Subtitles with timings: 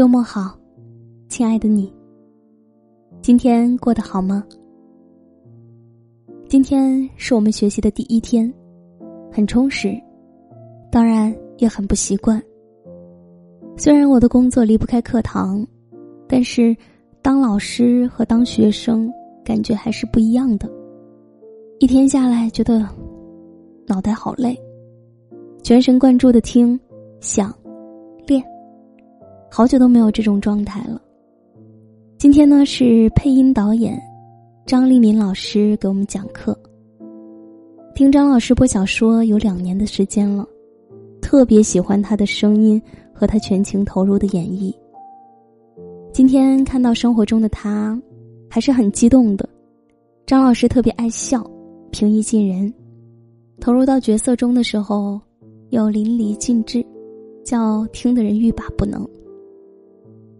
[0.00, 0.58] 周末好，
[1.28, 1.92] 亲爱的你。
[3.20, 4.42] 今天过得好吗？
[6.48, 8.50] 今天是我们学习的第一天，
[9.30, 9.94] 很充实，
[10.90, 12.42] 当然也很不习惯。
[13.76, 15.66] 虽然我的工作离不开课堂，
[16.26, 16.74] 但是
[17.20, 19.12] 当老师和当学生
[19.44, 20.66] 感觉还是不一样的。
[21.78, 22.88] 一天下来，觉得
[23.86, 24.58] 脑袋好累，
[25.62, 26.80] 全神贯注的听、
[27.20, 27.54] 想、
[28.26, 28.42] 练。
[29.52, 31.02] 好久都没有这种状态了。
[32.16, 34.00] 今天呢是配音导演
[34.64, 36.56] 张立民老师给我们讲课。
[37.96, 40.46] 听张老师播小说有两年的时间了，
[41.20, 42.80] 特别喜欢他的声音
[43.12, 44.72] 和他全情投入的演绎。
[46.12, 48.00] 今天看到生活中的他，
[48.48, 49.48] 还是很激动的。
[50.26, 51.44] 张老师特别爱笑，
[51.90, 52.72] 平易近人，
[53.60, 55.20] 投入到角色中的时候
[55.70, 56.84] 又淋漓尽致，
[57.44, 59.04] 叫听的人欲罢不能。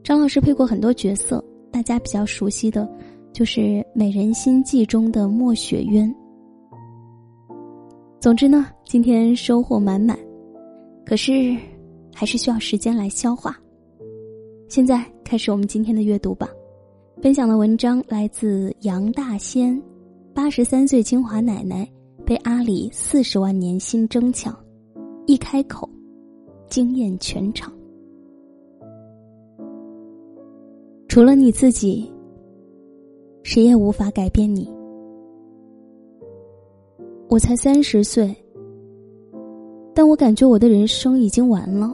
[0.02, 2.88] 张老师配过很多角色，大家比较熟悉的，
[3.32, 3.60] 就是
[3.94, 6.12] 《美人心计》中的莫雪渊。
[8.18, 10.18] 总之呢，今天收获满满，
[11.04, 11.56] 可是
[12.14, 13.56] 还是需要时间来消化。
[14.68, 16.48] 现在开始我们今天的阅读吧。
[17.22, 19.80] 分享的文章来自杨大仙，
[20.34, 21.86] 八十三岁清华奶奶
[22.24, 24.58] 被阿里四十万年薪争抢，
[25.26, 25.88] 一开口，
[26.68, 27.70] 惊艳全场。
[31.10, 32.08] 除了你自己，
[33.42, 34.70] 谁也无法改变你。
[37.28, 38.32] 我才三十岁，
[39.92, 41.92] 但我感觉我的人生已经完了。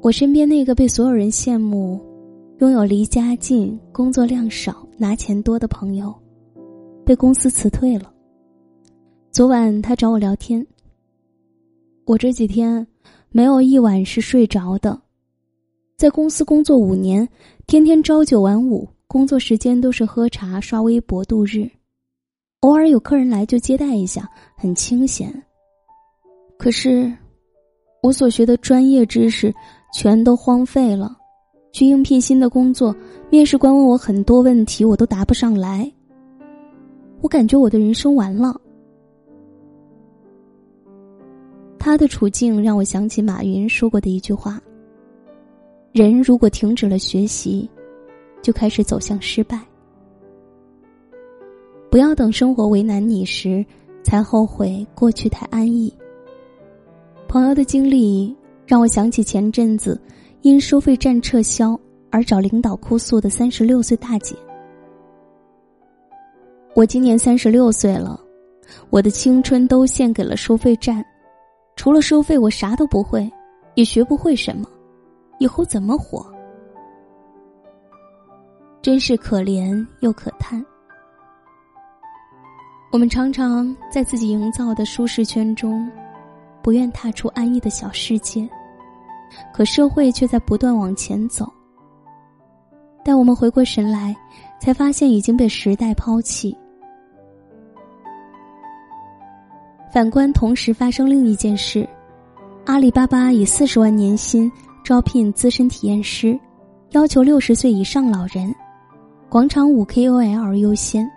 [0.00, 2.00] 我身边那个被所有人羡慕、
[2.60, 6.10] 拥有离家近、工作量少、拿钱多的朋友，
[7.04, 8.10] 被公司辞退了。
[9.30, 10.66] 昨晚他找我聊天，
[12.06, 12.86] 我这几天
[13.28, 14.98] 没有一晚是睡着的。
[15.96, 17.26] 在公司工作五年，
[17.66, 21.66] 天天朝九晚五，工作时间都是喝茶、刷微博度日。
[22.60, 25.32] 偶尔有客人来就接待一下，很清闲。
[26.58, 27.10] 可是，
[28.02, 29.54] 我所学的专业知识
[29.94, 31.16] 全都荒废了。
[31.72, 32.94] 去应聘新的工作，
[33.30, 35.90] 面试官问我很多问题，我都答不上来。
[37.22, 38.54] 我感觉我的人生完了。
[41.78, 44.60] 他的处境让我想起马云说过的一句话。
[45.96, 47.66] 人如果停止了学习，
[48.42, 49.58] 就开始走向失败。
[51.90, 53.64] 不要等生活为难你时，
[54.04, 55.90] 才后悔过去太安逸。
[57.26, 58.36] 朋友的经历
[58.66, 59.98] 让我想起前阵子
[60.42, 61.80] 因收费站撤销
[62.10, 64.36] 而找领导哭诉的三十六岁大姐。
[66.74, 68.20] 我今年三十六岁了，
[68.90, 71.02] 我的青春都献给了收费站，
[71.74, 73.26] 除了收费，我啥都不会，
[73.76, 74.68] 也学不会什么。
[75.38, 76.24] 以后怎么活？
[78.82, 80.64] 真是可怜又可叹。
[82.92, 85.90] 我们常常在自己营造的舒适圈中，
[86.62, 88.48] 不愿踏出安逸的小世界，
[89.52, 91.52] 可社会却在不断往前走。
[93.04, 94.16] 待我们回过神来，
[94.60, 96.56] 才发现已经被时代抛弃。
[99.92, 101.88] 反观同时发生另一件事：
[102.64, 104.50] 阿里巴巴以四十万年薪。
[104.86, 106.38] 招聘资深体验师，
[106.92, 108.54] 要求六十岁以上老人，
[109.28, 111.10] 广场舞 KOL 优先。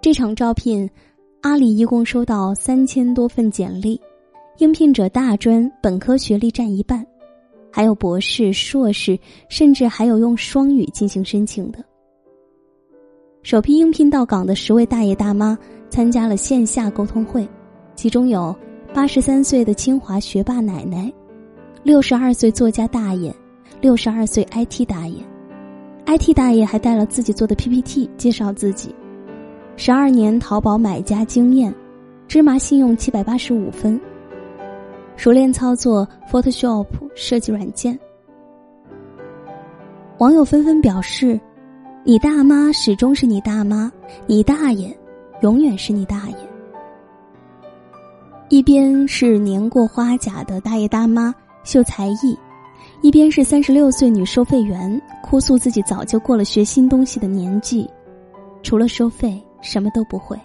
[0.00, 0.90] 这场招聘，
[1.42, 4.00] 阿里一共收到三千多份简历，
[4.58, 7.06] 应聘者大专、本科学历占一半，
[7.70, 9.16] 还有博士、硕士，
[9.48, 11.78] 甚至还有用双语进行申请的。
[13.44, 15.56] 首批应聘到岗的十位大爷大妈
[15.88, 17.48] 参加了线下沟通会，
[17.94, 18.52] 其中有。
[18.96, 21.12] 八十三岁的清华学霸奶奶，
[21.82, 23.30] 六十二岁作家大爷，
[23.78, 25.22] 六十二岁 IT 大爷
[26.06, 28.94] ，IT 大爷还带了自己做的 PPT 介绍自己，
[29.76, 31.74] 十二年淘宝买家经验，
[32.26, 34.00] 芝麻信用七百八十五分，
[35.14, 37.98] 熟练操作 Photoshop 设计软件。
[40.16, 41.38] 网友纷纷表示
[42.02, 43.92] ：“你大妈始终是你大妈，
[44.26, 44.98] 你大爷
[45.42, 46.36] 永远是你大爷。”
[48.48, 51.34] 一边是年过花甲的大爷大妈
[51.64, 52.38] 秀才艺，
[53.02, 57.90] 一边是三十六岁女收费员哭诉自己早就过了学新东西的年纪，
[58.62, 60.38] 除了收费什么都不会。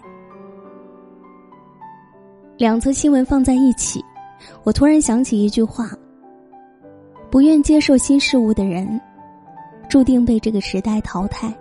[2.58, 4.04] 两则新闻放在一起，
[4.64, 5.90] 我突然想起一句话：
[7.30, 9.00] 不愿接受新事物的人，
[9.88, 11.56] 注定被这个时代淘汰。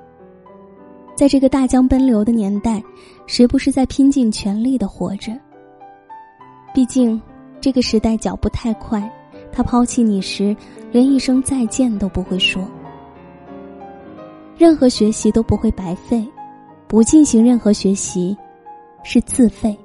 [1.16, 2.82] 在这个大江奔流的年代，
[3.28, 5.32] 谁不是在拼尽全力的活着？
[6.74, 7.22] 毕竟，
[7.60, 9.12] 这个时代脚步太快，
[9.52, 10.56] 他抛弃你时，
[10.92, 12.64] 连一声再见都不会说。
[14.58, 16.26] 任何学习都不会白费，
[16.88, 18.38] 不进行任何学习，
[19.04, 19.78] 是自费。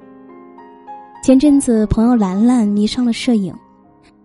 [1.22, 3.52] 前阵子，朋友兰兰迷上了摄影，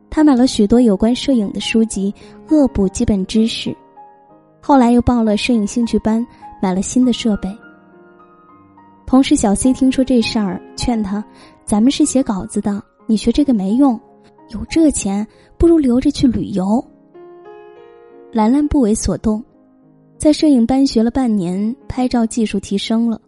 [0.09, 2.13] 她买了许多有关摄影的书籍，
[2.49, 3.75] 恶补基本知识。
[4.61, 6.23] 后来又报了摄影兴趣班，
[6.61, 7.49] 买了新的设备。
[9.11, 11.21] 同事小 C 听说这事儿，劝他
[11.67, 13.99] ：“咱们是写稿子的，你学这个没用，
[14.51, 15.27] 有这钱
[15.57, 16.81] 不如留着去旅游。”
[18.31, 19.43] 兰兰不为所动，
[20.17, 23.19] 在摄影班学了半年，拍照技术提升了，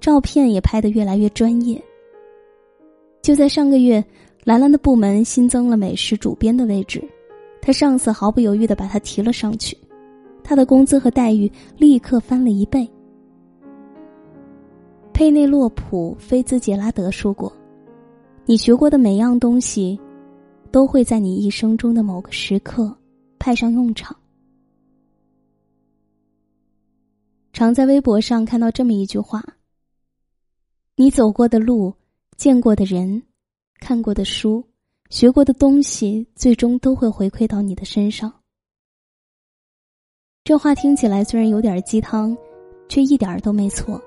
[0.00, 1.80] 照片也拍得越来越专业。
[3.22, 4.04] 就在上个月，
[4.42, 7.00] 兰兰的部门新增了美食主编的位置，
[7.62, 9.78] 他上司毫不犹豫的把他提了上去。
[10.42, 12.90] 他的工资和待遇立刻翻了一倍。
[15.18, 17.52] 佩内洛普·菲兹杰拉德说过
[18.46, 19.98] ：“你学过的每样东西，
[20.70, 22.96] 都会在你一生中的某个时刻
[23.36, 24.16] 派上用场。”
[27.52, 29.42] 常在微博上看到这么一句话
[30.94, 31.92] ：“你走过的路、
[32.36, 33.20] 见过的人、
[33.80, 34.64] 看过的书、
[35.10, 38.32] 学过的东西，最终都会回馈到你的身上。”
[40.46, 42.38] 这话听起来虽然有点鸡汤，
[42.88, 44.00] 却一点都没错。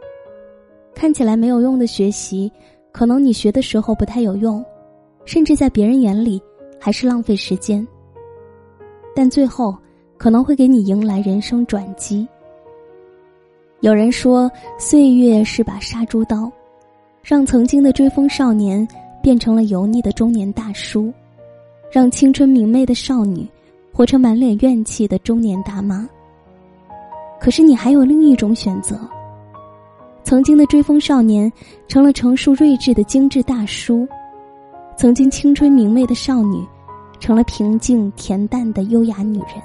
[0.94, 2.52] 看起来没有用的学习，
[2.92, 4.64] 可能你学的时候不太有用，
[5.26, 6.42] 甚至在别人眼里
[6.80, 7.86] 还是浪费时间。
[9.16, 9.76] 但最后
[10.18, 12.28] 可能会给你迎来人生转机。
[13.80, 16.52] 有人说，岁月是把杀猪刀，
[17.24, 18.88] 让曾经的追风少年
[19.24, 21.12] 变成了油腻的中年大叔，
[21.92, 23.48] 让青春明媚的少女
[23.92, 26.08] 活成满脸怨气的中年大妈。
[27.40, 29.00] 可是你还有另一种选择。
[30.32, 31.52] 曾经的追风少年，
[31.90, 34.08] 成了成熟睿智的精致大叔；
[34.96, 36.66] 曾经青春明媚的少女，
[37.20, 39.62] 成了平静恬淡的优雅女人。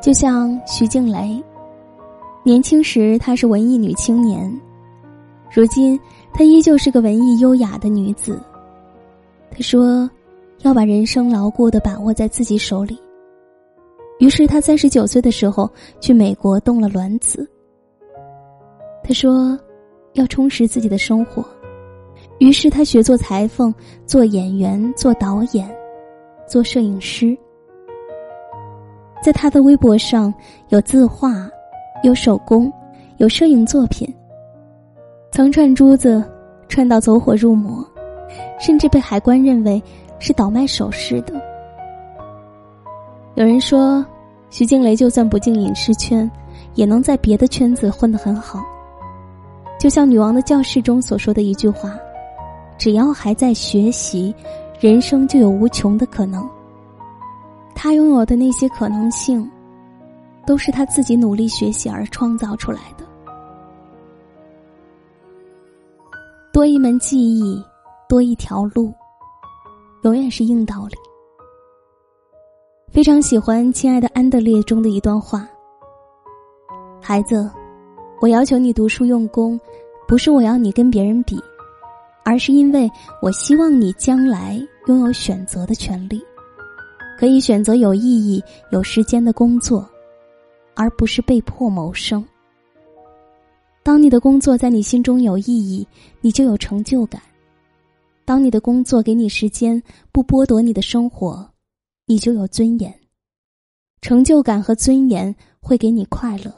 [0.00, 1.44] 就像徐静蕾，
[2.42, 4.50] 年轻时她是文艺女青年，
[5.52, 6.00] 如今
[6.32, 8.40] 她依旧是个文艺优雅的女子。
[9.50, 10.08] 她说
[10.64, 12.98] ：“要把人生牢固的把握在自己手里。”
[14.20, 15.70] 于是，他三十九岁的时候
[16.00, 17.46] 去美国冻了卵子。
[19.06, 19.56] 他说
[20.14, 21.44] ：“要充实自己的生活。”
[22.38, 23.72] 于是他学做裁缝、
[24.04, 25.72] 做演员、做导演、
[26.44, 27.38] 做摄影师。
[29.22, 30.34] 在他的微博上
[30.70, 31.48] 有字画，
[32.02, 32.70] 有手工，
[33.18, 34.12] 有摄影作品。
[35.30, 36.22] 曾串珠子，
[36.68, 37.86] 串到走火入魔，
[38.58, 39.80] 甚至被海关认为
[40.18, 41.40] 是倒卖首饰的。
[43.36, 44.04] 有人说，
[44.50, 46.28] 徐静蕾就算不进影视圈，
[46.74, 48.60] 也能在别的圈子混得很好。
[49.78, 51.94] 就像《女王的教室》中所说的一句话
[52.78, 54.34] ：“只要还在学习，
[54.80, 56.48] 人生就有无穷的可能。”
[57.74, 59.48] 她拥有的那些可能性，
[60.46, 63.04] 都是她自己努力学习而创造出来的。
[66.52, 67.62] 多一门技艺，
[68.08, 68.94] 多一条路，
[70.04, 70.96] 永远是硬道理。
[72.90, 75.46] 非常喜欢《亲爱的安德烈》中的一段话
[76.98, 77.50] ：“孩子，
[78.20, 79.60] 我要求你读书用功，
[80.08, 81.38] 不是我要你跟别人比，
[82.24, 82.90] 而是因为
[83.20, 86.20] 我希望你将来拥有选择的权利，
[87.18, 89.88] 可以选择有意义、有时间的工作，
[90.74, 92.24] 而不是被迫谋生。
[93.82, 95.86] 当你的工作在你心中有意义，
[96.20, 97.20] 你就有成就感；
[98.24, 99.80] 当你的工作给你时间，
[100.10, 101.48] 不剥夺你的生活。”
[102.08, 102.94] 你就有尊严，
[104.00, 106.54] 成就感和尊严会给你快乐。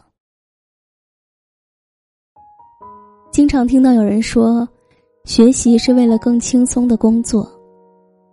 [3.38, 4.68] 经常听到有人说，
[5.22, 7.48] 学习是为了更轻松的工作，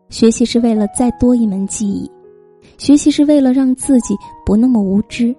[0.09, 2.09] 学习是为了再多一门技艺，
[2.79, 5.31] 学习是为了让自己不那么无知。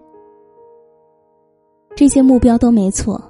[1.97, 3.21] 这些目标都没错，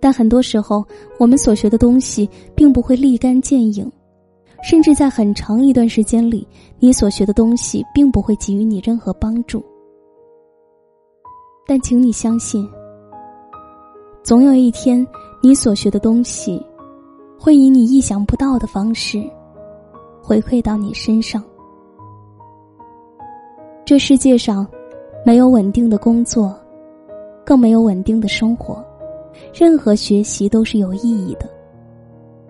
[0.00, 0.82] 但很多时候，
[1.18, 3.86] 我们所学的东西并不会立竿见影。
[4.62, 9.62] 甚至在很长一段时间里，你所学的东西并不会给予你任何帮助。
[11.66, 12.66] 但请你相信，
[14.28, 15.08] 总有一天，
[15.40, 16.62] 你所学的东西，
[17.38, 19.26] 会以你意想不到的方式，
[20.22, 21.42] 回馈到你身上。
[23.86, 24.66] 这世界上，
[25.24, 26.54] 没有稳定的工作，
[27.42, 28.84] 更没有稳定的生活。
[29.54, 31.48] 任何学习都是有意义的。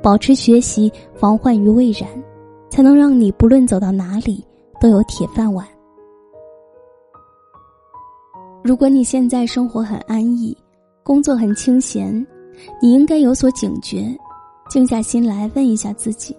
[0.03, 2.09] 保持学习，防患于未然，
[2.69, 4.45] 才能让你不论走到哪里
[4.81, 5.65] 都有铁饭碗。
[8.65, 10.59] 如果你现在生活很安逸，
[11.09, 12.15] 工作很清闲，
[12.83, 14.15] 你应该有所警觉，
[14.69, 16.37] 静下心来问一下自己：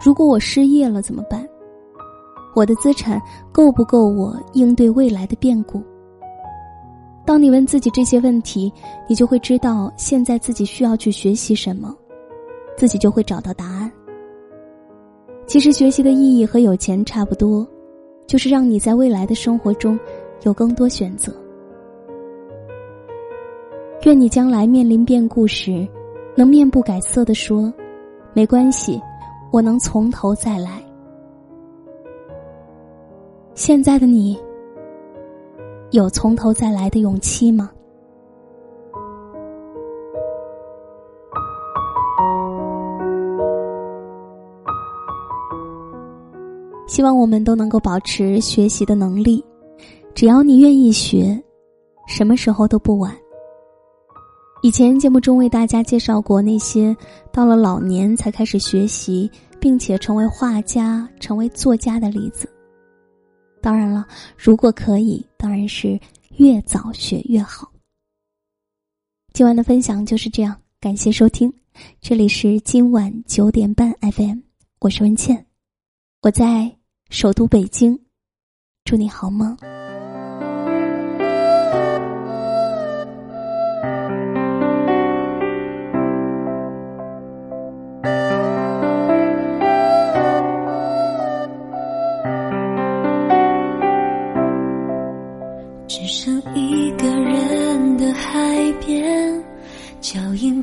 [0.00, 1.44] 如果我失业了怎么办？
[2.54, 5.82] 我的资产够不够我应对未来的变故？
[7.24, 8.72] 当你问自己这些问题，
[9.08, 11.92] 你就会知道现在自己需要去学习什么，
[12.76, 13.90] 自己就会找到答案。
[15.48, 17.66] 其实学习的意义和有钱差不多，
[18.28, 19.98] 就是让你在未来的生活中
[20.44, 21.34] 有更多选择。
[24.06, 25.84] 愿你将来面临变故时，
[26.36, 27.74] 能面不改色的说
[28.34, 29.02] ：“没关系，
[29.50, 30.80] 我能从头再来。”
[33.56, 34.38] 现在的你。
[35.90, 37.68] 有从头再来的勇气吗？
[46.86, 49.44] 希望我们都能够保持学习的能力，
[50.14, 51.36] 只要你愿意学，
[52.06, 53.12] 什么时候都不晚。
[54.66, 56.94] 以前节目中为大家介绍过那些
[57.32, 59.30] 到了老年才开始学习，
[59.60, 62.52] 并且成为画家、成为作家的例子。
[63.62, 64.04] 当然了，
[64.36, 65.96] 如果可以，当然是
[66.38, 67.70] 越早学越好。
[69.32, 71.52] 今晚的分享就是这样，感谢收听，
[72.00, 74.40] 这里是今晚九点半 FM，
[74.80, 75.46] 我是文倩，
[76.22, 76.76] 我在
[77.08, 77.96] 首都北京，
[78.84, 79.56] 祝你好梦。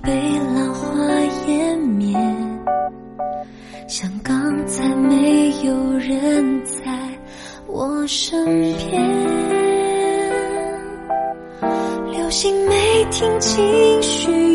[0.04, 0.12] 被
[0.54, 0.94] 浪花
[1.48, 2.14] 湮灭，
[3.88, 6.92] 像刚才没有人在
[7.68, 9.02] 我身边。
[12.12, 14.53] 流星没听清许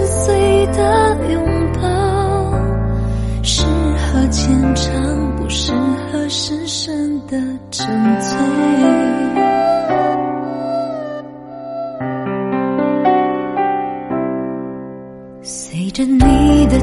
[0.00, 1.80] 撕碎的拥抱，
[3.42, 7.10] 适合浅尝，不适合深深。
[7.30, 7.36] 的
[7.70, 7.86] 沉
[8.20, 8.36] 醉，
[15.42, 16.80] 随着你的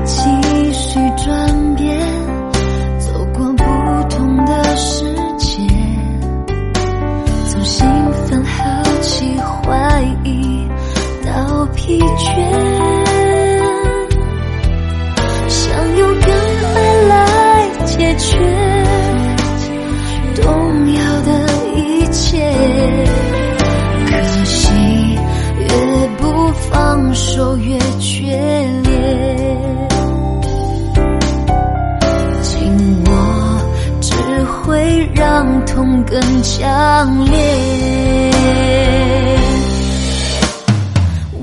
[36.10, 37.38] 更强烈。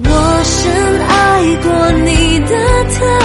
[0.05, 0.73] 我深
[1.07, 2.53] 爱过你的
[2.95, 3.24] 特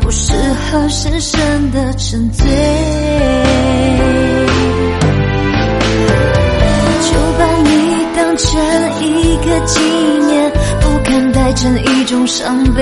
[0.00, 2.44] 不适合深深的沉醉，
[7.00, 8.60] 就把你当成
[9.00, 9.80] 一个纪
[10.26, 12.80] 念，不敢带成一种伤悲。